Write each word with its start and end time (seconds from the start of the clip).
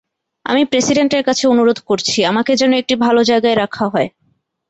আমি 0.45 0.61
প্রেসিডেন্টের 0.65 1.23
কাছে 1.23 1.43
অনুরোধ 1.47 1.79
করছি, 1.89 2.19
আমাকে 2.25 2.51
যেন 2.55 2.71
একটি 2.73 2.95
ভালো 2.95 3.21
জায়গায় 3.23 3.57
রাখা 3.57 3.85
হয়। 3.87 4.09